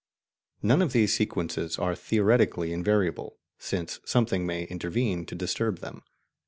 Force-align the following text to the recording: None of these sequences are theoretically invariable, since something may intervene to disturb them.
None 0.63 0.81
of 0.81 0.93
these 0.93 1.13
sequences 1.13 1.77
are 1.77 1.93
theoretically 1.93 2.73
invariable, 2.73 3.37
since 3.59 3.99
something 4.03 4.47
may 4.47 4.63
intervene 4.63 5.27
to 5.27 5.35
disturb 5.35 5.77
them. 5.77 6.01